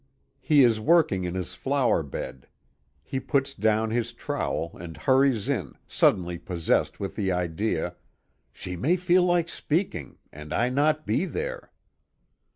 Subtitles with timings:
[0.39, 2.47] He is working in his flower bed.
[3.03, 7.95] He puts down his trowel and hurries in, suddenly possessed with the idea
[8.51, 11.71] "She may feel like speaking, and I not be there."